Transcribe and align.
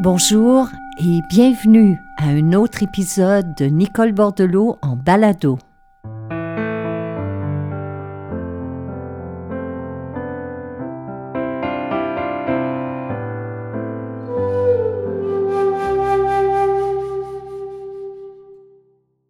Bonjour 0.00 0.68
et 0.98 1.20
bienvenue 1.28 1.96
à 2.16 2.26
un 2.26 2.52
autre 2.52 2.82
épisode 2.82 3.54
de 3.56 3.66
Nicole 3.66 4.12
Bordelot 4.12 4.76
en 4.82 4.96
balado. 4.96 5.56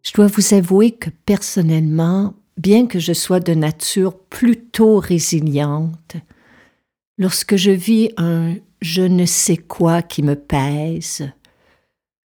Je 0.03 0.13
dois 0.15 0.29
vous 0.29 0.55
avouer 0.55 0.93
que 0.93 1.11
personnellement, 1.27 2.33
bien 2.57 2.87
que 2.87 2.99
je 2.99 3.13
sois 3.13 3.41
de 3.41 3.53
nature 3.53 4.19
plutôt 4.19 4.99
résiliente, 4.99 6.17
lorsque 7.19 7.57
je 7.57 7.71
vis 7.71 8.13
un 8.17 8.55
je 8.85 9.01
ne 9.01 9.25
sais 9.25 9.57
quoi 9.57 10.03
qui 10.03 10.23
me 10.23 10.37
pèse, 10.37 11.27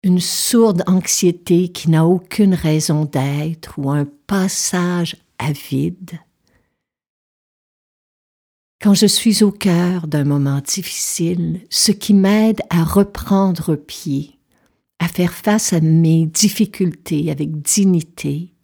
une 0.04 0.20
sourde 0.20 0.84
anxiété 0.86 1.68
qui 1.68 1.90
n'a 1.90 2.06
aucune 2.06 2.54
raison 2.54 3.06
d'être 3.06 3.76
ou 3.76 3.90
un 3.90 4.06
passage 4.28 5.16
à 5.38 5.50
vide. 5.50 6.20
Quand 8.80 8.95
je 8.95 9.06
suis 9.06 9.42
au 9.42 9.50
cœur 9.50 10.06
d'un 10.06 10.22
moment 10.22 10.60
difficile, 10.60 11.60
ce 11.70 11.90
qui 11.90 12.14
m'aide 12.14 12.60
à 12.70 12.84
reprendre 12.84 13.74
pied, 13.74 14.38
à 15.00 15.09
faire 15.09 15.34
face 15.34 15.73
à 15.73 15.80
mes 15.80 16.26
difficultés 16.26 17.32
avec 17.32 17.62
dignité, 17.62 18.54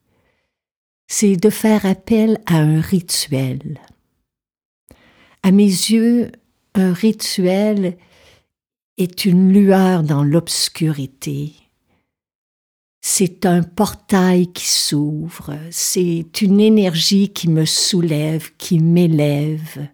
c'est 1.09 1.37
de 1.37 1.51
faire 1.51 1.85
appel 1.85 2.39
à 2.47 2.59
un 2.59 2.81
rituel. 2.81 3.81
À 5.43 5.51
mes 5.51 5.65
yeux, 5.65 6.31
un 6.75 6.93
rituel 6.93 7.97
est 8.97 9.25
une 9.25 9.53
lueur 9.53 10.03
dans 10.03 10.23
l'obscurité. 10.23 11.53
C'est 13.01 13.47
un 13.47 13.63
portail 13.63 14.53
qui 14.53 14.67
s'ouvre, 14.67 15.57
c'est 15.71 16.43
une 16.43 16.61
énergie 16.61 17.31
qui 17.31 17.49
me 17.49 17.65
soulève, 17.65 18.51
qui 18.59 18.79
m'élève. 18.79 19.89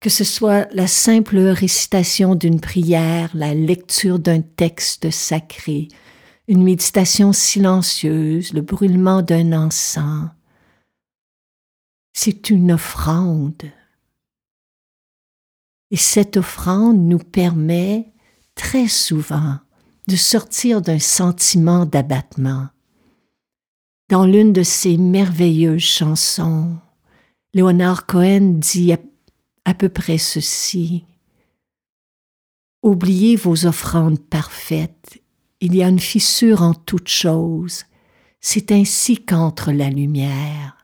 Que 0.00 0.08
ce 0.08 0.24
soit 0.24 0.66
la 0.72 0.86
simple 0.86 1.38
récitation 1.38 2.34
d'une 2.34 2.60
prière, 2.60 3.30
la 3.34 3.52
lecture 3.52 4.18
d'un 4.18 4.40
texte 4.40 5.10
sacré, 5.10 5.88
une 6.48 6.62
méditation 6.62 7.34
silencieuse, 7.34 8.54
le 8.54 8.62
brûlement 8.62 9.20
d'un 9.20 9.52
encens, 9.52 10.30
c'est 12.12 12.50
une 12.50 12.72
offrande 12.72 13.62
et 15.90 15.96
cette 15.96 16.36
offrande 16.36 16.98
nous 16.98 17.18
permet 17.18 18.12
très 18.54 18.88
souvent 18.88 19.58
de 20.06 20.16
sortir 20.16 20.82
d'un 20.82 20.98
sentiment 20.98 21.86
d'abattement. 21.86 22.68
Dans 24.08 24.24
l'une 24.24 24.52
de 24.52 24.62
ses 24.62 24.96
merveilleuses 24.96 25.82
chansons, 25.82 26.76
Léonard 27.54 28.06
Cohen 28.06 28.58
dit 28.58 28.92
à, 29.64 29.74
peu 29.74 29.88
près 29.88 30.18
ceci. 30.18 31.04
Oubliez 32.82 33.36
vos 33.36 33.66
offrandes 33.66 34.20
parfaites, 34.20 35.22
il 35.60 35.76
y 35.76 35.82
a 35.82 35.88
une 35.88 36.00
fissure 36.00 36.62
en 36.62 36.74
toute 36.74 37.08
chose, 37.08 37.84
c'est 38.40 38.72
ainsi 38.72 39.24
qu'entre 39.24 39.70
la 39.70 39.90
lumière. 39.90 40.79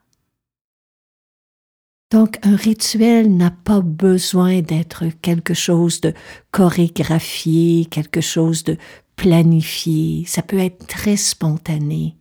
Donc 2.10 2.38
un 2.42 2.54
rituel 2.54 3.36
n'a 3.36 3.50
pas 3.50 3.80
besoin 3.80 4.60
d'être 4.60 5.06
quelque 5.22 5.54
chose 5.54 6.00
de 6.00 6.14
chorégraphié, 6.52 7.86
quelque 7.86 8.20
chose 8.20 8.62
de 8.62 8.76
planifié, 9.16 10.24
ça 10.26 10.42
peut 10.42 10.58
être 10.58 10.86
très 10.86 11.16
spontané. 11.16 12.16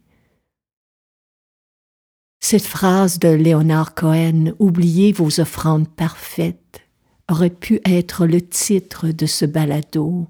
Cette 2.40 2.64
phrase 2.64 3.20
de 3.20 3.30
Léonard 3.30 3.94
Cohen, 3.94 4.54
Oubliez 4.60 5.12
vos 5.12 5.40
offrandes 5.40 5.90
parfaites, 5.90 6.82
aurait 7.30 7.50
pu 7.50 7.82
être 7.86 8.26
le 8.26 8.42
titre 8.42 9.10
de 9.10 9.26
ce 9.26 9.46
balado, 9.46 10.28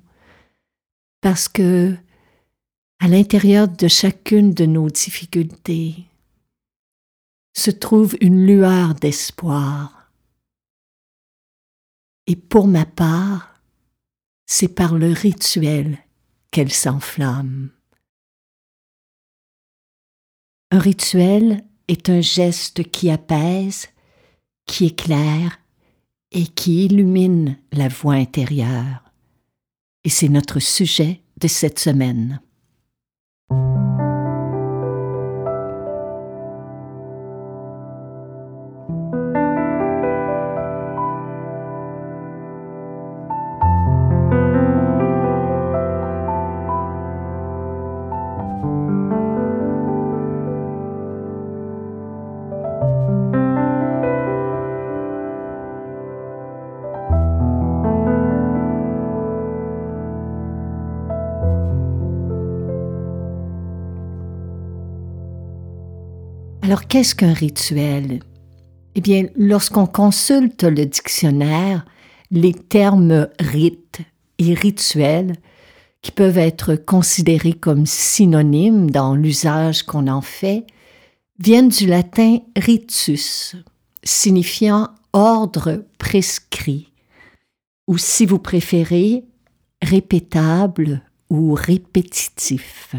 parce 1.22 1.48
que, 1.48 1.94
à 3.00 3.08
l'intérieur 3.08 3.68
de 3.68 3.88
chacune 3.88 4.54
de 4.54 4.66
nos 4.66 4.90
difficultés, 4.90 6.06
se 7.56 7.72
trouve 7.72 8.16
une 8.22 8.46
lueur 8.46 8.94
d'espoir. 8.96 10.12
Et 12.28 12.36
pour 12.36 12.68
ma 12.68 12.86
part, 12.86 13.56
c'est 14.46 14.68
par 14.68 14.96
le 14.96 15.12
rituel 15.12 15.98
qu'elle 16.52 16.72
s'enflamme. 16.72 17.70
Un 20.72 20.80
rituel 20.80 21.64
est 21.88 22.10
un 22.10 22.22
geste 22.22 22.84
qui 22.92 23.10
apaise, 23.10 23.88
qui 24.66 24.88
éclaire 24.88 25.60
et 26.32 26.48
qui 26.48 26.86
illumine 26.86 27.58
la 27.72 27.88
voie 27.88 28.16
intérieure. 28.16 29.04
Et 30.04 30.10
c'est 30.10 30.30
notre 30.30 30.60
sujet 30.60 31.22
de 31.40 31.48
cette 31.48 31.80
semaine. 31.80 32.42
Alors, 66.66 66.88
qu'est-ce 66.88 67.14
qu'un 67.14 67.32
rituel? 67.32 68.22
Eh 68.96 69.02
bien, 69.02 69.28
lorsqu'on 69.36 69.86
consulte 69.86 70.64
le 70.64 70.88
dictionnaire, 70.88 71.86
les 72.32 72.56
termes 72.56 73.28
rite 73.40 74.00
et 74.40 74.56
rituel, 74.56 75.36
qui 76.02 76.10
peuvent 76.10 76.40
être 76.40 76.76
considérés 76.76 77.54
comme 77.54 77.86
synonymes 77.86 78.90
dans 78.90 79.14
l'usage 79.14 79.84
qu'on 79.84 80.08
en 80.08 80.22
fait, 80.22 80.66
viennent 81.38 81.70
du 81.70 81.86
latin 81.86 82.40
ritus, 82.58 83.56
signifiant 84.04 84.90
ordre 85.14 85.86
prescrit, 86.00 86.92
ou 87.86 88.00
si 88.00 88.26
vous 88.26 88.40
préférez, 88.40 89.24
répétable 89.84 91.04
ou 91.30 91.54
répétitif. 91.54 92.96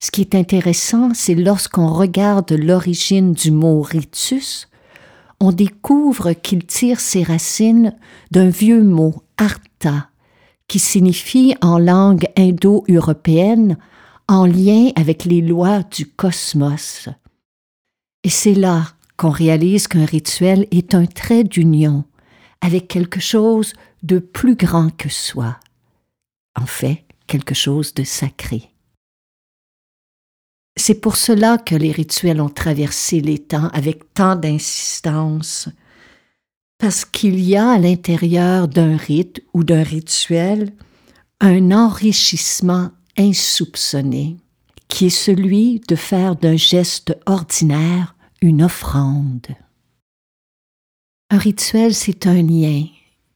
Ce 0.00 0.10
qui 0.10 0.20
est 0.20 0.34
intéressant, 0.34 1.14
c'est 1.14 1.34
lorsqu'on 1.34 1.92
regarde 1.92 2.52
l'origine 2.52 3.32
du 3.32 3.50
mot 3.50 3.80
ritus, 3.80 4.68
on 5.40 5.52
découvre 5.52 6.32
qu'il 6.32 6.66
tire 6.66 7.00
ses 7.00 7.22
racines 7.22 7.96
d'un 8.30 8.48
vieux 8.48 8.82
mot 8.82 9.14
arta, 9.36 10.10
qui 10.68 10.78
signifie 10.78 11.54
en 11.60 11.78
langue 11.78 12.26
indo-européenne 12.36 13.76
en 14.28 14.46
lien 14.46 14.90
avec 14.96 15.24
les 15.24 15.40
lois 15.40 15.82
du 15.82 16.06
cosmos. 16.06 17.08
Et 18.24 18.30
c'est 18.30 18.54
là 18.54 18.88
qu'on 19.16 19.30
réalise 19.30 19.88
qu'un 19.88 20.04
rituel 20.04 20.66
est 20.70 20.94
un 20.94 21.06
trait 21.06 21.44
d'union 21.44 22.04
avec 22.60 22.88
quelque 22.88 23.20
chose 23.20 23.72
de 24.02 24.18
plus 24.18 24.56
grand 24.56 24.94
que 24.96 25.08
soi, 25.08 25.58
en 26.58 26.66
fait 26.66 27.04
quelque 27.26 27.54
chose 27.54 27.94
de 27.94 28.04
sacré. 28.04 28.70
C'est 30.78 31.00
pour 31.00 31.16
cela 31.16 31.58
que 31.58 31.74
les 31.74 31.90
rituels 31.90 32.40
ont 32.40 32.50
traversé 32.50 33.20
les 33.20 33.38
temps 33.38 33.68
avec 33.68 34.12
tant 34.12 34.36
d'insistance, 34.36 35.68
parce 36.78 37.04
qu'il 37.04 37.40
y 37.40 37.56
a 37.56 37.70
à 37.70 37.78
l'intérieur 37.78 38.68
d'un 38.68 38.96
rite 38.96 39.42
ou 39.54 39.64
d'un 39.64 39.82
rituel 39.82 40.72
un 41.40 41.70
enrichissement 41.70 42.90
insoupçonné, 43.16 44.36
qui 44.88 45.06
est 45.06 45.10
celui 45.10 45.80
de 45.88 45.96
faire 45.96 46.36
d'un 46.36 46.56
geste 46.56 47.18
ordinaire 47.26 48.14
une 48.42 48.62
offrande. 48.62 49.46
Un 51.30 51.38
rituel, 51.38 51.94
c'est 51.94 52.26
un 52.26 52.42
lien 52.42 52.84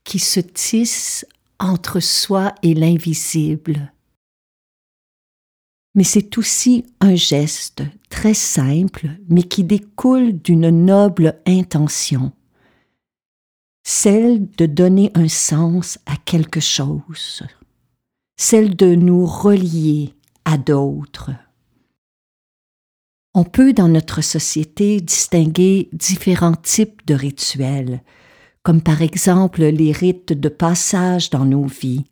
qui 0.04 0.19
se 0.19 0.40
tisse 0.40 1.26
entre 1.58 2.00
soi 2.00 2.54
et 2.62 2.75
l'invisible, 2.75 3.93
mais 5.94 6.04
c'est 6.04 6.38
aussi 6.38 6.87
un 7.00 7.14
geste 7.14 7.82
très 8.08 8.34
simple, 8.34 9.08
mais 9.28 9.42
qui 9.42 9.64
découle 9.64 10.40
d'une 10.40 10.70
noble 10.70 11.40
intention. 11.46 12.32
celle 13.82 14.48
de 14.56 14.66
donner 14.66 15.10
un 15.14 15.28
sens 15.28 15.98
à 16.06 16.16
quelque 16.16 16.60
chose, 16.60 17.42
celle 18.37 18.76
de 18.76 18.94
nous 18.94 19.26
relier 19.26 20.14
à 20.44 20.58
d'autres. 20.58 21.32
On 23.34 23.44
peut 23.44 23.72
dans 23.72 23.88
notre 23.88 24.22
société 24.22 25.00
distinguer 25.00 25.88
différents 25.93 26.54
types 26.54 27.04
de 27.06 27.14
rituels, 27.14 28.02
comme 28.62 28.82
par 28.82 29.02
exemple 29.02 29.64
les 29.64 29.93
rites 29.93 30.32
de 30.32 30.48
passage 30.48 31.31
dans 31.31 31.44
nos 31.44 31.66
vies, 31.66 32.04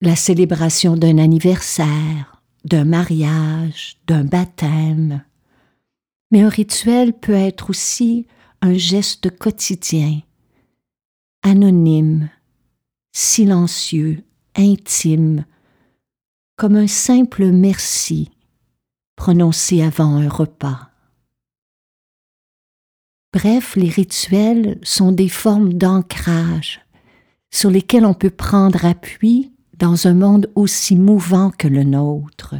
la 0.00 0.16
célébration 0.16 0.96
d'un 0.96 1.18
anniversaire, 1.18 2.37
d'un 2.68 2.84
mariage, 2.84 3.96
d'un 4.06 4.24
baptême. 4.24 5.22
Mais 6.30 6.42
un 6.42 6.48
rituel 6.48 7.12
peut 7.12 7.32
être 7.32 7.70
aussi 7.70 8.26
un 8.60 8.74
geste 8.74 9.36
quotidien, 9.36 10.20
anonyme, 11.42 12.28
silencieux, 13.12 14.24
intime, 14.56 15.44
comme 16.56 16.76
un 16.76 16.88
simple 16.88 17.46
merci 17.46 18.30
prononcé 19.16 19.82
avant 19.82 20.16
un 20.16 20.28
repas. 20.28 20.90
Bref, 23.32 23.76
les 23.76 23.88
rituels 23.88 24.78
sont 24.82 25.12
des 25.12 25.28
formes 25.28 25.74
d'ancrage 25.74 26.80
sur 27.50 27.70
lesquelles 27.70 28.06
on 28.06 28.14
peut 28.14 28.30
prendre 28.30 28.84
appui 28.84 29.52
dans 29.78 30.08
un 30.08 30.14
monde 30.14 30.50
aussi 30.56 30.96
mouvant 30.96 31.50
que 31.50 31.68
le 31.68 31.84
nôtre. 31.84 32.56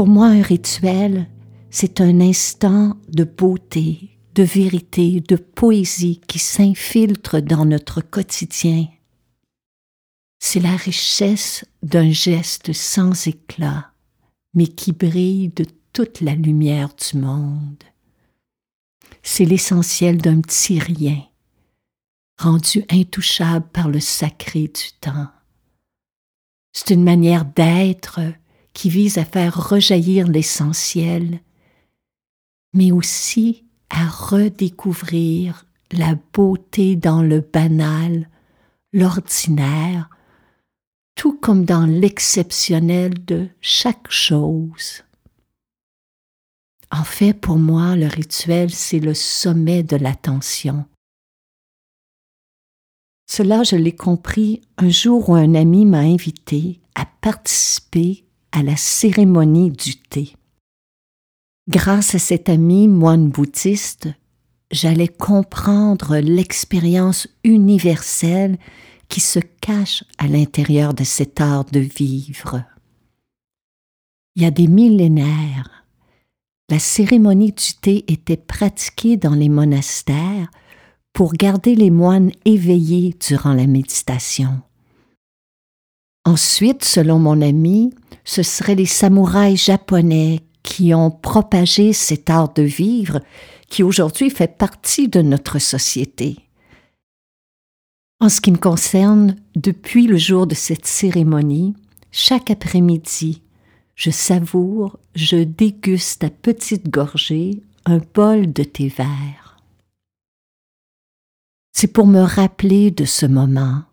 Pour 0.00 0.08
moi, 0.08 0.28
un 0.28 0.40
rituel, 0.40 1.28
c'est 1.68 2.00
un 2.00 2.22
instant 2.22 2.96
de 3.08 3.22
beauté, 3.22 4.16
de 4.34 4.42
vérité, 4.42 5.20
de 5.20 5.36
poésie 5.36 6.22
qui 6.26 6.38
s'infiltre 6.38 7.42
dans 7.42 7.66
notre 7.66 8.00
quotidien. 8.00 8.88
C'est 10.38 10.60
la 10.60 10.74
richesse 10.74 11.66
d'un 11.82 12.10
geste 12.10 12.72
sans 12.72 13.26
éclat, 13.26 13.92
mais 14.54 14.68
qui 14.68 14.92
brille 14.92 15.50
de 15.50 15.66
toute 15.92 16.22
la 16.22 16.34
lumière 16.34 16.94
du 16.94 17.18
monde. 17.18 17.84
C'est 19.22 19.44
l'essentiel 19.44 20.16
d'un 20.16 20.40
petit 20.40 20.78
rien, 20.78 21.22
rendu 22.38 22.86
intouchable 22.88 23.68
par 23.70 23.90
le 23.90 24.00
sacré 24.00 24.62
du 24.62 24.92
temps. 25.02 25.28
C'est 26.72 26.88
une 26.88 27.04
manière 27.04 27.44
d'être 27.44 28.20
qui 28.72 28.90
vise 28.90 29.18
à 29.18 29.24
faire 29.24 29.70
rejaillir 29.70 30.26
l'essentiel, 30.28 31.40
mais 32.72 32.92
aussi 32.92 33.64
à 33.88 34.06
redécouvrir 34.06 35.66
la 35.92 36.16
beauté 36.32 36.96
dans 36.96 37.22
le 37.22 37.40
banal, 37.40 38.28
l'ordinaire, 38.92 40.08
tout 41.16 41.36
comme 41.36 41.64
dans 41.64 41.86
l'exceptionnel 41.86 43.24
de 43.24 43.48
chaque 43.60 44.10
chose. 44.10 45.02
En 46.92 47.04
fait, 47.04 47.34
pour 47.34 47.56
moi, 47.56 47.94
le 47.96 48.06
rituel, 48.06 48.70
c'est 48.70 49.00
le 49.00 49.14
sommet 49.14 49.82
de 49.82 49.96
l'attention. 49.96 50.86
Cela, 53.30 53.62
je 53.62 53.76
l'ai 53.76 53.94
compris 53.94 54.60
un 54.76 54.88
jour 54.88 55.28
où 55.28 55.34
un 55.34 55.54
ami 55.54 55.86
m'a 55.86 56.00
invité 56.00 56.80
à 56.96 57.06
participer 57.06 58.24
à 58.52 58.62
la 58.62 58.76
cérémonie 58.76 59.70
du 59.70 59.96
thé. 59.96 60.34
Grâce 61.68 62.14
à 62.14 62.18
cet 62.18 62.48
ami 62.48 62.88
moine 62.88 63.28
bouddhiste, 63.28 64.08
j'allais 64.70 65.08
comprendre 65.08 66.16
l'expérience 66.16 67.28
universelle 67.44 68.58
qui 69.08 69.20
se 69.20 69.38
cache 69.38 70.04
à 70.18 70.26
l'intérieur 70.26 70.94
de 70.94 71.04
cet 71.04 71.40
art 71.40 71.64
de 71.64 71.80
vivre. 71.80 72.62
Il 74.36 74.42
y 74.42 74.46
a 74.46 74.50
des 74.50 74.68
millénaires, 74.68 75.80
la 76.70 76.78
cérémonie 76.78 77.50
du 77.50 77.74
thé 77.80 78.04
était 78.06 78.36
pratiquée 78.36 79.16
dans 79.16 79.34
les 79.34 79.48
monastères 79.48 80.48
pour 81.12 81.32
garder 81.32 81.74
les 81.74 81.90
moines 81.90 82.30
éveillés 82.44 83.16
durant 83.28 83.54
la 83.54 83.66
méditation. 83.66 84.62
Ensuite, 86.24 86.84
selon 86.84 87.18
mon 87.18 87.42
ami, 87.42 87.92
ce 88.24 88.42
seraient 88.42 88.74
les 88.74 88.86
samouraïs 88.86 89.64
japonais 89.64 90.40
qui 90.62 90.94
ont 90.94 91.10
propagé 91.10 91.92
cet 91.92 92.30
art 92.30 92.52
de 92.52 92.62
vivre 92.62 93.20
qui 93.68 93.82
aujourd'hui 93.82 94.30
fait 94.30 94.58
partie 94.58 95.08
de 95.08 95.22
notre 95.22 95.58
société. 95.58 96.36
En 98.20 98.28
ce 98.28 98.40
qui 98.40 98.52
me 98.52 98.58
concerne, 98.58 99.36
depuis 99.56 100.06
le 100.06 100.18
jour 100.18 100.46
de 100.46 100.54
cette 100.54 100.86
cérémonie, 100.86 101.74
chaque 102.12 102.50
après-midi, 102.50 103.40
je 103.94 104.10
savoure, 104.10 104.98
je 105.14 105.36
déguste 105.36 106.24
à 106.24 106.30
petites 106.30 106.90
gorgées 106.90 107.62
un 107.86 108.00
bol 108.14 108.52
de 108.52 108.62
thé 108.62 108.88
vert. 108.88 109.58
C'est 111.72 111.92
pour 111.92 112.06
me 112.06 112.20
rappeler 112.20 112.90
de 112.90 113.04
ce 113.04 113.24
moment, 113.24 113.84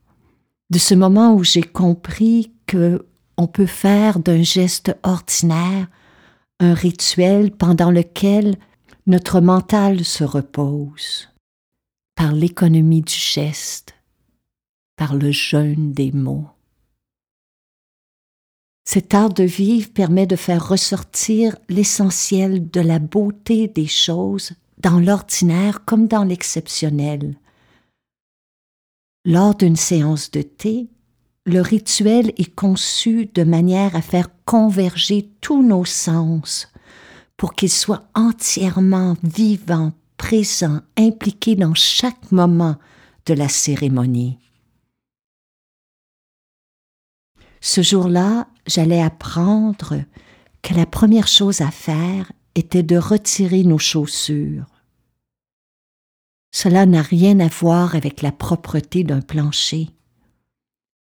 de 0.72 0.80
ce 0.80 0.96
moment 0.96 1.34
où 1.34 1.44
j'ai 1.44 1.62
compris 1.62 2.52
que 2.66 3.06
on 3.38 3.48
peut 3.48 3.68
faire 3.68 4.20
d'un 4.20 4.42
geste 4.42 4.98
ordinaire 5.04 5.88
un 6.60 6.74
rituel 6.74 7.52
pendant 7.52 7.92
lequel 7.92 8.58
notre 9.06 9.42
mental 9.42 10.04
se 10.04 10.24
repose, 10.24 11.30
par 12.16 12.34
l'économie 12.34 13.04
du 13.04 13.14
geste, 13.14 13.96
par 14.96 15.16
le 15.16 15.32
jeûne 15.32 15.94
des 15.94 16.12
mots. 16.12 16.50
Cet 18.86 19.14
art 19.14 19.34
de 19.34 19.44
vivre 19.44 19.92
permet 19.92 20.26
de 20.26 20.36
faire 20.36 20.68
ressortir 20.68 21.58
l'essentiel 21.70 22.70
de 22.70 22.82
la 22.82 23.00
beauté 23.00 23.68
des 23.68 23.88
choses 23.88 24.54
dans 24.80 25.00
l'ordinaire 25.00 25.86
comme 25.86 26.08
dans 26.08 26.24
l'exceptionnel, 26.24 27.38
lors 29.26 29.56
d'une 29.56 29.76
séance 29.76 30.32
de 30.32 30.42
thé, 30.42 30.88
le 31.48 31.62
rituel 31.62 32.34
est 32.38 32.54
conçu 32.54 33.30
de 33.34 33.44
manière 33.44 33.96
à 33.96 34.02
faire 34.02 34.28
converger 34.46 35.32
tous 35.42 35.64
nos 35.64 35.86
sens 35.86 36.72
pour 37.38 37.54
qu'ils 37.54 37.72
soient 37.72 38.04
entièrement 38.14 39.16
vivants, 39.24 39.94
présents, 40.18 40.82
impliqués 40.98 41.56
dans 41.56 41.74
chaque 41.74 42.32
moment 42.32 42.76
de 43.26 43.34
la 43.34 43.48
cérémonie. 43.48 44.38
Ce 47.62 47.82
jour-là, 47.82 48.48
j'allais 48.68 49.02
apprendre 49.02 49.96
que 50.62 50.74
la 50.76 50.86
première 50.86 51.28
chose 51.28 51.62
à 51.62 51.72
faire 51.72 52.32
était 52.54 52.84
de 52.84 52.98
retirer 52.98 53.64
nos 53.64 53.80
chaussures 53.80 54.66
cela 56.58 56.88
n'a 56.88 57.04
rien 57.04 57.40
à 57.40 57.50
voir 57.50 57.96
avec 57.96 58.24
la 58.24 58.32
propreté 58.32 59.04
d'un 59.04 59.22
plancher. 59.22 59.90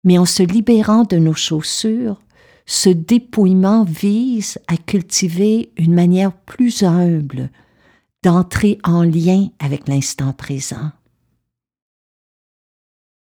Mais 0.06 0.16
en 0.16 0.24
se 0.24 0.42
libérant 0.42 1.02
de 1.02 1.18
nos 1.18 1.34
chaussures, 1.34 2.22
ce 2.64 2.88
dépouillement 2.88 3.84
vise 3.84 4.58
à 4.68 4.78
cultiver 4.78 5.70
une 5.76 5.94
manière 5.94 6.32
plus 6.32 6.82
humble 6.84 7.50
d'entrer 8.22 8.78
en 8.82 9.02
lien 9.02 9.48
avec 9.58 9.88
l'instant 9.88 10.32
présent. 10.32 10.90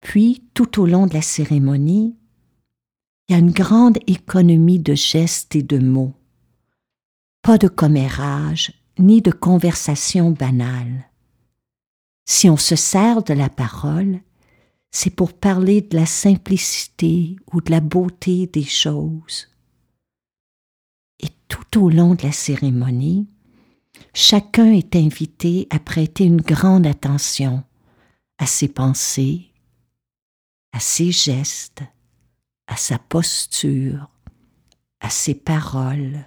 Puis, 0.02 0.44
tout 0.54 0.80
au 0.80 0.86
long 0.86 1.08
de 1.08 1.16
la 1.16 1.22
cérémonie, 1.22 2.16
il 3.28 3.34
y 3.34 3.36
a 3.36 3.40
une 3.40 3.52
grande 3.52 3.98
économie 4.06 4.80
de 4.80 4.94
gestes 4.94 5.56
et 5.56 5.64
de 5.64 5.80
mots. 5.80 6.14
Pas 7.42 7.58
de 7.58 7.68
commérage, 7.68 8.72
ni 9.00 9.24
de 9.24 9.32
conversation 9.32 10.30
banale. 10.30 11.10
Si 12.26 12.50
on 12.50 12.58
se 12.58 12.76
sert 12.76 13.24
de 13.24 13.34
la 13.34 13.50
parole, 13.50 14.20
c'est 14.96 15.10
pour 15.10 15.34
parler 15.34 15.82
de 15.82 15.98
la 15.98 16.06
simplicité 16.06 17.36
ou 17.52 17.60
de 17.60 17.70
la 17.70 17.82
beauté 17.82 18.48
des 18.48 18.64
choses. 18.64 19.50
Et 21.20 21.28
tout 21.50 21.84
au 21.84 21.90
long 21.90 22.16
de 22.16 22.24
la 22.24 22.32
cérémonie, 22.32 23.28
chacun 24.14 24.72
est 24.72 24.96
invité 24.96 25.68
à 25.70 25.80
prêter 25.80 26.24
une 26.24 26.40
grande 26.40 26.88
attention 26.88 27.66
à 28.38 28.46
ses 28.46 28.70
pensées, 28.70 29.52
à 30.72 30.80
ses 30.80 31.12
gestes, 31.12 31.84
à 32.68 32.78
sa 32.78 32.98
posture, 32.98 34.10
à 35.02 35.10
ses 35.10 35.36
paroles. 35.36 36.24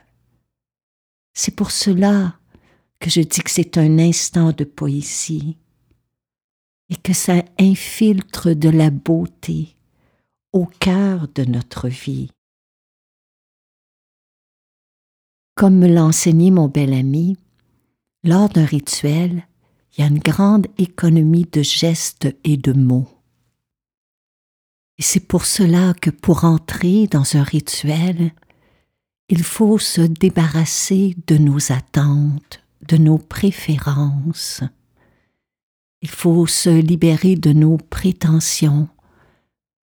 C'est 1.32 1.56
pour 1.56 1.70
cela 1.70 2.38
que 3.00 3.08
je 3.08 3.22
dis 3.22 3.40
que 3.40 3.50
c'est 3.50 3.78
un 3.78 3.98
instant 3.98 4.52
de 4.52 4.64
poésie 4.64 5.56
et 6.90 6.96
que 6.96 7.12
ça 7.12 7.42
infiltre 7.58 8.52
de 8.52 8.68
la 8.68 8.90
beauté 8.90 9.76
au 10.52 10.66
cœur 10.66 11.28
de 11.34 11.44
notre 11.44 11.88
vie. 11.88 12.30
Comme 15.54 15.78
me 15.78 15.88
l'a 15.88 16.04
enseigné 16.04 16.50
mon 16.50 16.68
bel 16.68 16.92
ami, 16.92 17.36
lors 18.24 18.48
d'un 18.48 18.64
rituel, 18.64 19.46
il 19.92 20.00
y 20.00 20.04
a 20.04 20.06
une 20.08 20.18
grande 20.18 20.66
économie 20.78 21.46
de 21.50 21.62
gestes 21.62 22.28
et 22.44 22.56
de 22.56 22.72
mots. 22.72 23.08
Et 24.98 25.02
c'est 25.02 25.20
pour 25.20 25.44
cela 25.44 25.94
que 25.94 26.10
pour 26.10 26.44
entrer 26.44 27.06
dans 27.06 27.36
un 27.36 27.42
rituel, 27.42 28.32
il 29.28 29.44
faut 29.44 29.78
se 29.78 30.00
débarrasser 30.00 31.14
de 31.26 31.36
nos 31.36 31.72
attentes, 31.72 32.60
de 32.86 32.96
nos 32.96 33.18
préférences. 33.18 34.62
Il 36.02 36.10
faut 36.10 36.46
se 36.46 36.70
libérer 36.70 37.34
de 37.36 37.52
nos 37.52 37.76
prétentions 37.76 38.88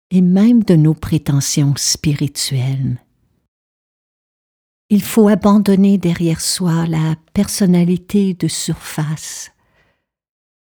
et 0.10 0.22
même 0.22 0.64
de 0.64 0.76
nos 0.76 0.94
prétentions 0.94 1.74
spirituelles. 1.76 3.04
Il 4.90 5.04
faut 5.04 5.28
abandonner 5.28 5.98
derrière 5.98 6.40
soi 6.40 6.88
la 6.88 7.16
personnalité 7.34 8.34
de 8.34 8.48
surface 8.48 9.52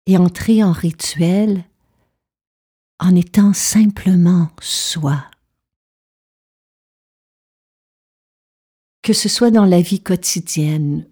et 0.07 0.17
entrer 0.17 0.63
en 0.63 0.71
rituel 0.71 1.63
en 2.99 3.15
étant 3.15 3.53
simplement 3.53 4.49
soi. 4.61 5.23
Que 9.03 9.13
ce 9.13 9.29
soit 9.29 9.51
dans 9.51 9.65
la 9.65 9.81
vie 9.81 10.01
quotidienne 10.01 11.07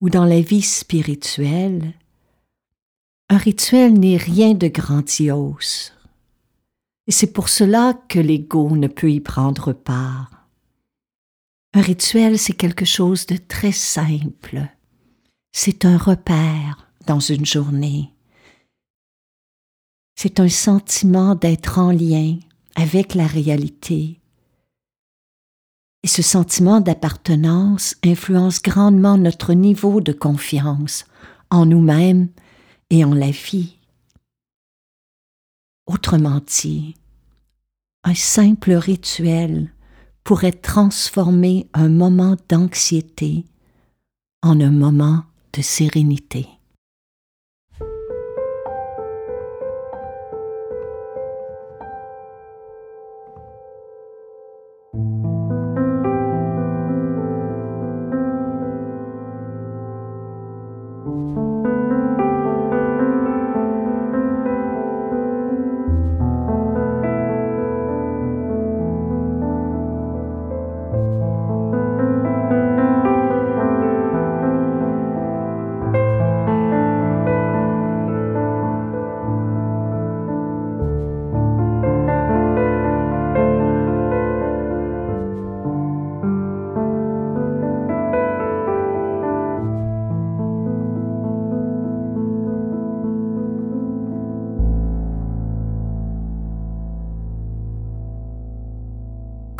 ou 0.00 0.08
dans 0.08 0.24
la 0.24 0.40
vie 0.40 0.62
spirituelle, 0.62 1.92
un 3.28 3.36
rituel 3.36 3.94
n'est 3.94 4.16
rien 4.16 4.54
de 4.54 4.68
grandiose. 4.68 5.92
Et 7.06 7.12
c'est 7.12 7.32
pour 7.32 7.48
cela 7.48 7.94
que 8.08 8.18
l'ego 8.18 8.76
ne 8.76 8.86
peut 8.86 9.10
y 9.10 9.20
prendre 9.20 9.72
part. 9.72 10.48
Un 11.74 11.80
rituel, 11.80 12.38
c'est 12.38 12.52
quelque 12.52 12.84
chose 12.84 13.26
de 13.26 13.36
très 13.36 13.72
simple. 13.72 14.68
C'est 15.52 15.84
un 15.84 15.98
repère 15.98 16.88
dans 17.06 17.20
une 17.20 17.44
journée. 17.44 18.12
C'est 20.16 20.40
un 20.40 20.48
sentiment 20.48 21.34
d'être 21.34 21.78
en 21.78 21.90
lien 21.90 22.38
avec 22.76 23.14
la 23.14 23.26
réalité 23.26 24.20
et 26.04 26.06
ce 26.06 26.20
sentiment 26.20 26.82
d'appartenance 26.82 27.96
influence 28.04 28.60
grandement 28.60 29.16
notre 29.16 29.54
niveau 29.54 30.02
de 30.02 30.12
confiance 30.12 31.06
en 31.50 31.64
nous-mêmes 31.64 32.28
et 32.90 33.04
en 33.04 33.14
la 33.14 33.30
vie. 33.30 33.76
Autrement 35.86 36.40
dit, 36.46 36.94
un 38.04 38.14
simple 38.14 38.72
rituel 38.72 39.72
pourrait 40.22 40.52
transformer 40.52 41.68
un 41.74 41.88
moment 41.88 42.36
d'anxiété 42.48 43.44
en 44.42 44.60
un 44.60 44.70
moment 44.70 45.24
de 45.52 45.62
sérénité. 45.62 46.48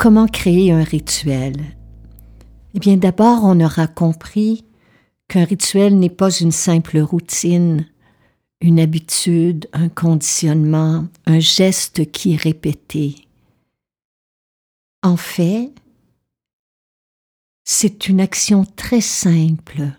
Comment 0.05 0.27
créer 0.27 0.71
un 0.71 0.83
rituel? 0.83 1.55
Eh 2.75 2.79
bien 2.79 2.95
d'abord 2.95 3.39
on 3.41 3.59
aura 3.59 3.87
compris 3.87 4.63
qu'un 5.27 5.45
rituel 5.45 5.97
n'est 5.97 6.11
pas 6.11 6.29
une 6.29 6.51
simple 6.51 6.99
routine, 6.99 7.87
une 8.61 8.79
habitude, 8.79 9.67
un 9.73 9.89
conditionnement, 9.89 11.07
un 11.25 11.39
geste 11.39 12.11
qui 12.11 12.33
est 12.33 12.39
répété. 12.39 13.15
En 15.01 15.17
fait, 15.17 15.71
c'est 17.63 18.07
une 18.07 18.21
action 18.21 18.63
très 18.75 19.01
simple, 19.01 19.89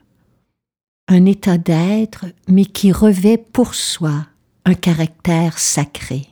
un 1.09 1.25
état 1.25 1.59
d'être, 1.59 2.27
mais 2.47 2.65
qui 2.65 2.93
revêt 2.93 3.39
pour 3.39 3.75
soi 3.75 4.25
un 4.67 4.75
caractère 4.75 5.59
sacré 5.59 6.29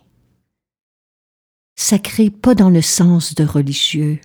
sacré 1.77 2.31
pas 2.31 2.55
dans 2.55 2.71
le 2.71 2.83
sens 2.83 3.35
de 3.35 3.45
religieux, 3.45 4.21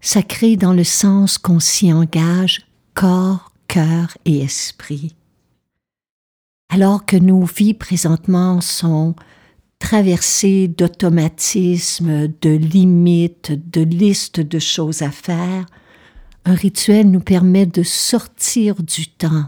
sacré 0.00 0.56
dans 0.56 0.72
le 0.72 0.84
sens 0.84 1.38
qu'on 1.38 1.60
s'y 1.60 1.92
engage 1.92 2.66
corps, 2.94 3.52
cœur 3.68 4.16
et 4.24 4.40
esprit. 4.40 5.14
Alors 6.68 7.04
que 7.04 7.16
nos 7.16 7.44
vies 7.44 7.74
présentement 7.74 8.60
sont 8.60 9.14
traversées 9.78 10.68
d'automatismes, 10.68 12.28
de 12.40 12.50
limites, 12.50 13.52
de 13.70 13.82
listes 13.82 14.40
de 14.40 14.58
choses 14.58 15.02
à 15.02 15.10
faire, 15.10 15.66
un 16.44 16.54
rituel 16.54 17.10
nous 17.10 17.20
permet 17.20 17.66
de 17.66 17.82
sortir 17.82 18.82
du 18.82 19.06
temps 19.06 19.46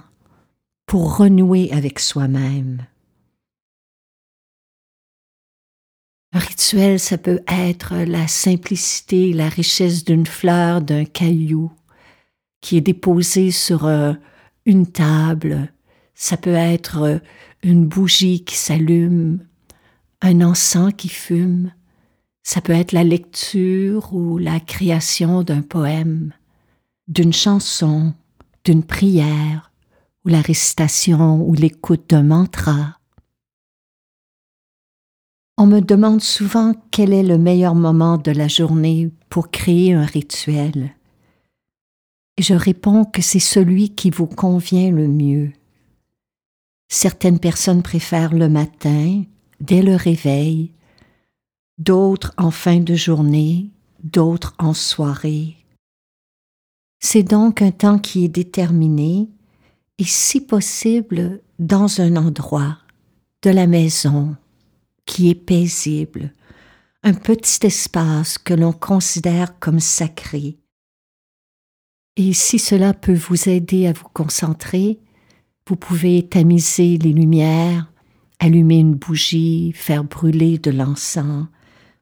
pour 0.87 1.17
renouer 1.17 1.71
avec 1.73 1.99
soi-même. 1.99 2.85
Un 6.35 6.41
rituel, 6.41 6.99
ça 6.99 7.17
peut 7.17 7.41
être 7.47 7.95
la 7.95 8.27
simplicité, 8.27 9.33
la 9.33 9.49
richesse 9.49 10.05
d'une 10.05 10.27
fleur, 10.27 10.83
d'un 10.83 11.05
caillou 11.05 11.71
qui 12.61 12.77
est 12.77 12.81
déposé 12.81 13.53
sur 13.53 13.87
euh, 13.87 14.15
une 14.67 14.89
table. 14.89 15.73
Ça 16.17 16.37
peut 16.37 16.55
être 16.55 17.03
euh, 17.03 17.19
une 17.63 17.87
bougie 17.87 18.43
qui 18.43 18.57
s'allume, 18.57 19.47
un 20.23 20.41
encens 20.41 20.93
qui 20.97 21.09
fume. 21.09 21.71
Ça 22.43 22.61
peut 22.61 22.73
être 22.73 22.91
la 22.91 23.05
lecture 23.05 24.13
ou 24.13 24.37
la 24.37 24.59
création 24.59 25.45
d'un 25.45 25.63
poème, 25.63 26.33
d'une 27.07 27.33
chanson, 27.33 28.13
d'une 28.65 28.83
prière, 28.83 29.71
ou 30.25 30.31
la 30.31 30.41
récitation 30.41 31.49
ou 31.49 31.55
l'écoute 31.55 32.11
d'un 32.11 32.25
mantra. 32.25 32.99
On 35.57 35.67
me 35.67 35.81
demande 35.81 36.21
souvent 36.21 36.75
quel 36.91 37.13
est 37.13 37.23
le 37.23 37.39
meilleur 37.39 37.75
moment 37.75 38.19
de 38.19 38.33
la 38.33 38.49
journée 38.49 39.11
pour 39.29 39.51
créer 39.51 39.95
un 39.95 40.05
rituel. 40.05 40.95
Je 42.39 42.55
réponds 42.55 43.05
que 43.05 43.23
c'est 43.23 43.39
celui 43.39 43.91
qui 43.91 44.11
vous 44.11 44.27
convient 44.27 44.91
le 44.91 45.07
mieux. 45.07 45.53
Certaines 46.89 47.39
personnes 47.39 47.83
préfèrent 47.83 48.35
le 48.35 48.49
matin, 48.49 49.23
dès 49.61 49.83
le 49.83 49.95
réveil, 49.95 50.73
d'autres 51.79 52.35
en 52.37 52.51
fin 52.51 52.81
de 52.81 52.95
journée, 52.95 53.71
d'autres 54.03 54.55
en 54.59 54.75
soirée. 54.75 55.57
C'est 56.99 57.23
donc 57.23 57.63
un 57.63 57.71
temps 57.71 57.99
qui 57.99 58.25
est 58.25 58.29
déterminé 58.29 59.29
et 59.99 60.05
si 60.05 60.41
possible 60.41 61.41
dans 61.61 62.01
un 62.01 62.17
endroit, 62.17 62.79
de 63.43 63.51
la 63.51 63.67
maison, 63.67 64.37
qui 65.07 65.31
est 65.31 65.35
paisible, 65.35 66.33
un 67.03 67.15
petit 67.15 67.67
espace 67.67 68.39
que 68.39 68.55
l'on 68.55 68.73
considère 68.73 69.59
comme 69.59 69.81
sacré. 69.81 70.59
Et 72.17 72.33
si 72.33 72.59
cela 72.59 72.95
peut 72.95 73.15
vous 73.15 73.49
aider 73.49 73.87
à 73.87 73.93
vous 73.93 74.09
concentrer, 74.13 75.01
vous 75.67 75.77
pouvez 75.77 76.27
tamiser 76.29 76.97
les 76.99 77.13
lumières, 77.13 77.91
allumer 78.39 78.79
une 78.79 78.95
bougie, 78.95 79.73
faire 79.75 80.05
brûler 80.05 80.59
de 80.59 80.71
l'encens, 80.71 81.47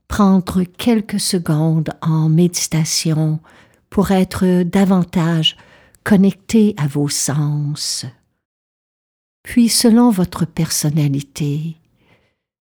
prendre 0.09 0.65
quelques 0.65 1.21
secondes 1.21 1.91
en 2.03 2.29
méditation 2.29 3.41
pour 3.89 4.11
être 4.11 4.63
davantage 4.63 5.57
connecté 6.05 6.75
à 6.77 6.87
vos 6.87 7.09
sens. 7.09 8.05
Puis, 9.43 9.69
selon 9.69 10.11
votre 10.11 10.45
personnalité, 10.45 11.77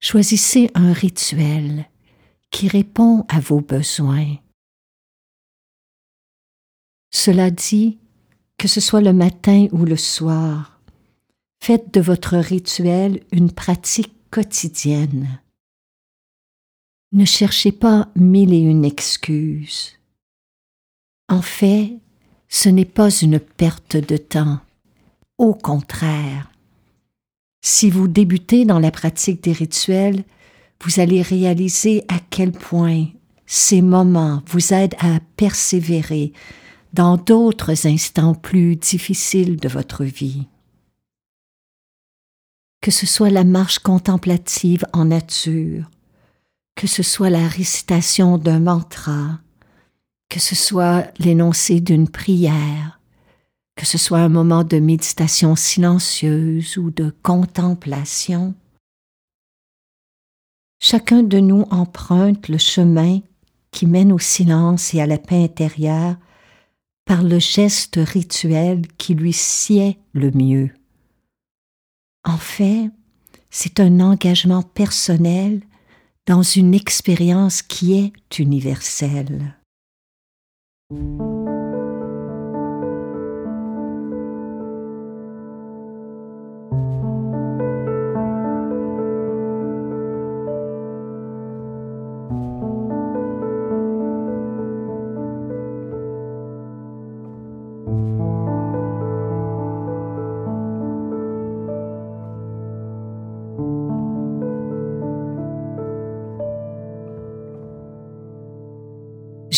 choisissez 0.01 0.69
un 0.73 0.91
rituel 0.91 1.85
qui 2.49 2.67
répond 2.67 3.25
à 3.29 3.39
vos 3.39 3.61
besoins. 3.61 4.35
Cela 7.11 7.51
dit, 7.51 7.99
que 8.57 8.67
ce 8.67 8.81
soit 8.81 9.01
le 9.01 9.13
matin 9.13 9.67
ou 9.71 9.85
le 9.85 9.97
soir, 9.97 10.81
faites 11.61 11.93
de 11.93 12.01
votre 12.01 12.37
rituel 12.37 13.23
une 13.31 13.51
pratique 13.51 14.13
quotidienne. 14.31 15.39
Ne 17.13 17.25
cherchez 17.25 17.71
pas 17.71 18.09
mille 18.15 18.53
et 18.53 18.59
une 18.59 18.85
excuses. 18.85 19.97
En 21.29 21.41
fait, 21.41 21.93
ce 22.47 22.69
n'est 22.69 22.85
pas 22.85 23.09
une 23.09 23.39
perte 23.39 23.97
de 23.97 24.17
temps. 24.17 24.59
Au 25.37 25.53
contraire, 25.53 26.50
si 27.61 27.89
vous 27.89 28.07
débutez 28.07 28.65
dans 28.65 28.79
la 28.79 28.91
pratique 28.91 29.43
des 29.43 29.53
rituels, 29.53 30.23
vous 30.83 30.99
allez 30.99 31.21
réaliser 31.21 32.03
à 32.07 32.19
quel 32.29 32.51
point 32.51 33.05
ces 33.45 33.81
moments 33.81 34.41
vous 34.47 34.73
aident 34.73 34.95
à 34.99 35.19
persévérer 35.37 36.33
dans 36.93 37.17
d'autres 37.17 37.85
instants 37.87 38.33
plus 38.33 38.75
difficiles 38.75 39.57
de 39.57 39.69
votre 39.69 40.03
vie. 40.03 40.47
Que 42.81 42.91
ce 42.91 43.05
soit 43.05 43.29
la 43.29 43.43
marche 43.43 43.79
contemplative 43.79 44.85
en 44.91 45.05
nature, 45.05 45.89
que 46.75 46.87
ce 46.87 47.03
soit 47.03 47.29
la 47.29 47.47
récitation 47.47 48.39
d'un 48.39 48.59
mantra, 48.59 49.39
que 50.29 50.39
ce 50.39 50.55
soit 50.55 51.05
l'énoncé 51.19 51.79
d'une 51.79 52.09
prière, 52.09 53.00
que 53.75 53.85
ce 53.85 53.97
soit 53.97 54.19
un 54.19 54.29
moment 54.29 54.63
de 54.63 54.79
méditation 54.79 55.55
silencieuse 55.55 56.77
ou 56.77 56.91
de 56.91 57.13
contemplation, 57.23 58.53
chacun 60.79 61.23
de 61.23 61.39
nous 61.39 61.65
emprunte 61.71 62.47
le 62.47 62.57
chemin 62.57 63.19
qui 63.71 63.87
mène 63.87 64.11
au 64.11 64.19
silence 64.19 64.93
et 64.93 65.01
à 65.01 65.07
la 65.07 65.17
paix 65.17 65.43
intérieure 65.43 66.17
par 67.05 67.23
le 67.23 67.39
geste 67.39 67.97
rituel 68.01 68.87
qui 68.97 69.15
lui 69.15 69.33
sied 69.33 69.97
le 70.13 70.31
mieux. 70.31 70.69
En 72.23 72.37
fait, 72.37 72.89
c'est 73.49 73.79
un 73.79 73.99
engagement 73.99 74.61
personnel 74.61 75.61
dans 76.27 76.43
une 76.43 76.73
expérience 76.73 77.61
qui 77.61 77.93
est 77.93 78.39
universelle. 78.39 79.57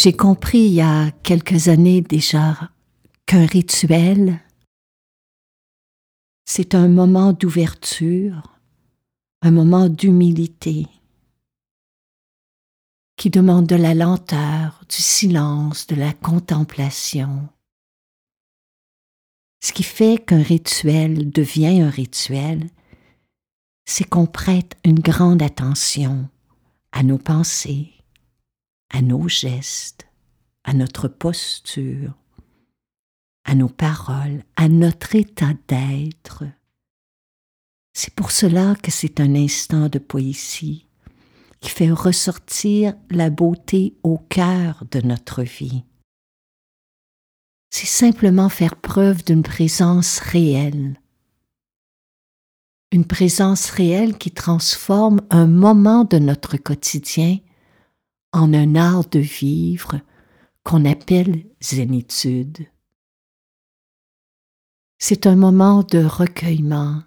J'ai 0.03 0.11
compris 0.11 0.59
il 0.59 0.73
y 0.73 0.81
a 0.81 1.11
quelques 1.23 1.69
années 1.69 2.01
déjà 2.01 2.71
qu'un 3.25 3.45
rituel, 3.45 4.37
c'est 6.43 6.75
un 6.75 6.89
moment 6.89 7.31
d'ouverture, 7.31 8.59
un 9.43 9.51
moment 9.51 9.87
d'humilité 9.87 10.87
qui 13.15 13.29
demande 13.29 13.65
de 13.65 13.77
la 13.77 13.93
lenteur, 13.93 14.83
du 14.89 15.01
silence, 15.01 15.87
de 15.87 15.95
la 15.95 16.11
contemplation. 16.11 17.47
Ce 19.63 19.71
qui 19.71 19.83
fait 19.83 20.17
qu'un 20.17 20.43
rituel 20.43 21.31
devient 21.31 21.79
un 21.79 21.89
rituel, 21.89 22.69
c'est 23.85 24.03
qu'on 24.03 24.25
prête 24.25 24.75
une 24.83 24.99
grande 24.99 25.41
attention 25.41 26.27
à 26.91 27.03
nos 27.03 27.17
pensées, 27.17 28.02
à 28.93 29.01
nos 29.01 29.27
gestes, 29.27 30.07
à 30.63 30.73
notre 30.73 31.07
posture, 31.07 32.13
à 33.43 33.55
nos 33.55 33.67
paroles, 33.67 34.43
à 34.55 34.69
notre 34.69 35.15
état 35.15 35.53
d'être. 35.67 36.45
C'est 37.93 38.13
pour 38.13 38.31
cela 38.31 38.75
que 38.81 38.91
c'est 38.91 39.19
un 39.19 39.35
instant 39.35 39.89
de 39.89 39.99
poésie 39.99 40.87
qui 41.59 41.69
fait 41.69 41.91
ressortir 41.91 42.93
la 43.09 43.29
beauté 43.29 43.95
au 44.03 44.17
cœur 44.17 44.83
de 44.91 45.01
notre 45.01 45.41
vie. 45.43 45.83
C'est 47.71 47.87
simplement 47.87 48.49
faire 48.49 48.75
preuve 48.75 49.23
d'une 49.23 49.43
présence 49.43 50.19
réelle, 50.19 50.99
une 52.91 53.05
présence 53.05 53.71
réelle 53.71 54.17
qui 54.19 54.29
transforme 54.29 55.21
un 55.31 55.47
moment 55.47 56.03
de 56.03 56.19
notre 56.19 56.57
quotidien 56.57 57.39
en 58.33 58.53
un 58.53 58.75
art 58.75 59.07
de 59.09 59.19
vivre 59.19 60.01
qu'on 60.63 60.85
appelle 60.85 61.45
zénitude. 61.61 62.65
C'est 64.97 65.27
un 65.27 65.35
moment 65.35 65.83
de 65.83 66.03
recueillement, 66.03 67.03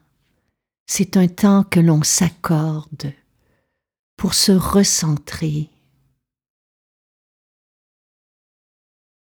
c'est 0.87 1.17
un 1.17 1.29
temps 1.29 1.65
que 1.65 1.81
l'on 1.81 2.03
s'accorde 2.03 3.13
pour 4.17 4.35
se 4.35 4.53
recentrer. 4.53 5.71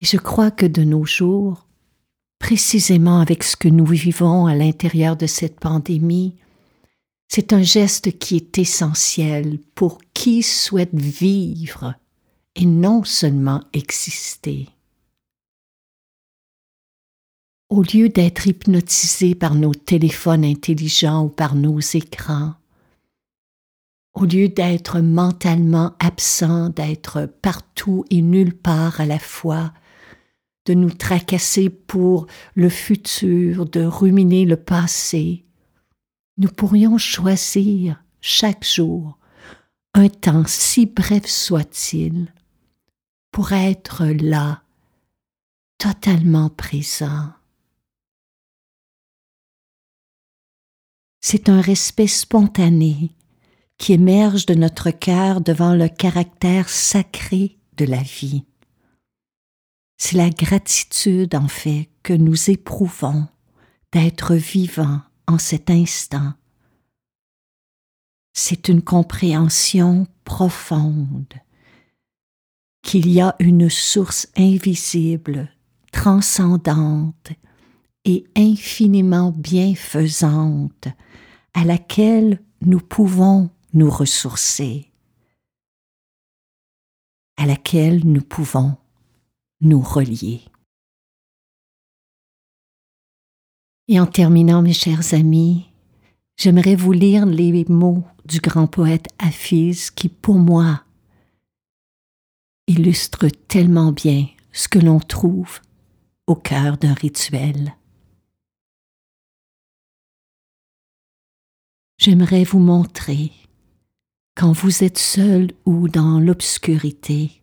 Et 0.00 0.06
je 0.06 0.16
crois 0.16 0.50
que 0.50 0.66
de 0.66 0.84
nos 0.84 1.04
jours, 1.04 1.66
précisément 2.38 3.20
avec 3.20 3.42
ce 3.42 3.56
que 3.56 3.68
nous 3.68 3.86
vivons 3.86 4.46
à 4.46 4.54
l'intérieur 4.54 5.16
de 5.16 5.26
cette 5.26 5.58
pandémie, 5.58 6.36
c'est 7.28 7.52
un 7.52 7.62
geste 7.62 8.18
qui 8.18 8.36
est 8.36 8.58
essentiel 8.58 9.58
pour 9.74 10.00
qui 10.14 10.42
souhaite 10.42 10.94
vivre 10.94 11.94
et 12.54 12.64
non 12.64 13.04
seulement 13.04 13.62
exister. 13.74 14.68
Au 17.68 17.82
lieu 17.82 18.08
d'être 18.08 18.46
hypnotisé 18.46 19.34
par 19.34 19.54
nos 19.54 19.74
téléphones 19.74 20.44
intelligents 20.44 21.26
ou 21.26 21.28
par 21.28 21.54
nos 21.54 21.80
écrans, 21.80 22.54
au 24.14 24.24
lieu 24.24 24.48
d'être 24.48 25.00
mentalement 25.00 25.94
absent, 26.00 26.70
d'être 26.70 27.26
partout 27.26 28.06
et 28.10 28.22
nulle 28.22 28.56
part 28.56 29.02
à 29.02 29.06
la 29.06 29.18
fois, 29.18 29.74
de 30.64 30.72
nous 30.72 30.90
tracasser 30.90 31.68
pour 31.68 32.26
le 32.54 32.70
futur, 32.70 33.66
de 33.66 33.84
ruminer 33.84 34.46
le 34.46 34.56
passé, 34.56 35.44
nous 36.38 36.48
pourrions 36.48 36.98
choisir 36.98 38.02
chaque 38.20 38.64
jour 38.64 39.18
un 39.94 40.08
temps 40.08 40.44
si 40.46 40.86
bref 40.86 41.26
soit-il 41.26 42.32
pour 43.32 43.52
être 43.52 44.06
là, 44.06 44.62
totalement 45.76 46.48
présent. 46.48 47.32
C'est 51.20 51.48
un 51.48 51.60
respect 51.60 52.06
spontané 52.06 53.10
qui 53.76 53.92
émerge 53.92 54.46
de 54.46 54.54
notre 54.54 54.90
cœur 54.90 55.40
devant 55.40 55.74
le 55.74 55.88
caractère 55.88 56.68
sacré 56.68 57.58
de 57.76 57.84
la 57.84 58.02
vie. 58.02 58.44
C'est 59.98 60.16
la 60.16 60.30
gratitude, 60.30 61.34
en 61.34 61.48
fait, 61.48 61.88
que 62.02 62.12
nous 62.12 62.50
éprouvons 62.50 63.26
d'être 63.92 64.34
vivants 64.34 65.02
en 65.28 65.38
cet 65.38 65.70
instant. 65.70 66.32
C'est 68.32 68.68
une 68.68 68.82
compréhension 68.82 70.06
profonde 70.24 71.34
qu'il 72.82 73.08
y 73.10 73.20
a 73.20 73.36
une 73.38 73.68
source 73.68 74.28
invisible, 74.36 75.52
transcendante 75.92 77.30
et 78.04 78.24
infiniment 78.36 79.30
bienfaisante 79.30 80.88
à 81.52 81.64
laquelle 81.64 82.40
nous 82.62 82.80
pouvons 82.80 83.50
nous 83.74 83.90
ressourcer, 83.90 84.90
à 87.36 87.44
laquelle 87.44 88.04
nous 88.04 88.22
pouvons 88.22 88.76
nous 89.60 89.80
relier. 89.80 90.40
Et 93.88 93.98
en 93.98 94.06
terminant, 94.06 94.60
mes 94.60 94.74
chers 94.74 95.14
amis, 95.14 95.66
j'aimerais 96.36 96.76
vous 96.76 96.92
lire 96.92 97.24
les 97.24 97.64
mots 97.68 98.04
du 98.26 98.38
grand 98.38 98.66
poète 98.66 99.06
Hafiz 99.18 99.90
qui, 99.90 100.10
pour 100.10 100.38
moi, 100.38 100.82
illustrent 102.66 103.28
tellement 103.48 103.92
bien 103.92 104.26
ce 104.52 104.68
que 104.68 104.78
l'on 104.78 105.00
trouve 105.00 105.60
au 106.26 106.34
cœur 106.34 106.76
d'un 106.76 106.92
rituel. 106.92 107.74
J'aimerais 111.96 112.44
vous 112.44 112.60
montrer, 112.60 113.32
quand 114.36 114.52
vous 114.52 114.84
êtes 114.84 114.98
seul 114.98 115.50
ou 115.64 115.88
dans 115.88 116.20
l'obscurité, 116.20 117.40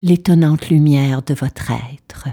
l'étonnante 0.00 0.70
lumière 0.70 1.22
de 1.22 1.34
votre 1.34 1.72
être. 1.72 2.28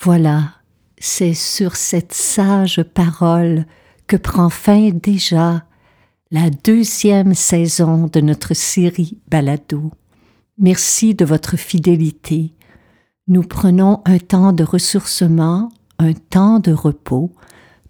Voilà, 0.00 0.52
c'est 0.98 1.34
sur 1.34 1.74
cette 1.74 2.12
sage 2.12 2.82
parole 2.94 3.66
que 4.06 4.16
prend 4.16 4.48
fin 4.48 4.90
déjà 4.90 5.64
la 6.30 6.50
deuxième 6.50 7.34
saison 7.34 8.06
de 8.06 8.20
notre 8.20 8.54
série 8.54 9.18
Balado. 9.28 9.90
Merci 10.56 11.14
de 11.16 11.24
votre 11.24 11.56
fidélité. 11.56 12.52
Nous 13.26 13.42
prenons 13.42 14.00
un 14.04 14.18
temps 14.18 14.52
de 14.52 14.62
ressourcement, 14.62 15.68
un 15.98 16.12
temps 16.12 16.60
de 16.60 16.72
repos, 16.72 17.32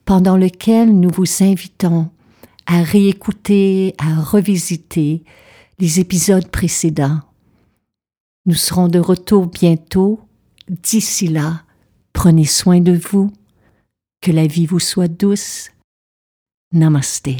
pendant 0.07 0.39
lequel 0.39 0.99
nous 0.99 1.11
vous 1.11 1.43
invitons 1.43 2.09
à 2.65 2.83
réécouter, 2.83 3.95
à 3.99 4.19
revisiter 4.19 5.25
les 5.79 6.01
épisodes 6.01 6.49
précédents. 6.49 7.21
Nous 8.47 8.55
serons 8.55 8.89
de 8.89 8.99
retour 8.99 9.47
bientôt. 9.47 10.21
D'ici 10.69 11.29
là, 11.29 11.63
prenez 12.19 12.47
soin 12.47 12.81
de 12.81 12.95
vous. 12.95 13.33
Que 14.21 14.33
la 14.33 14.49
vie 14.49 14.67
vous 14.67 14.81
soit 14.81 15.07
douce. 15.07 15.71
Namaste. 16.73 17.31